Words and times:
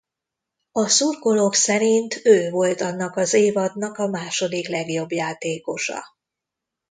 A 0.71 0.87
szurkolók 0.87 1.55
szerint 1.55 2.19
ő 2.23 2.49
volt 2.51 2.81
annak 2.81 3.15
az 3.15 3.33
évadnak 3.33 3.97
a 3.97 4.07
második 4.07 4.67
legjobb 4.67 5.11
játékosa. 5.11 6.03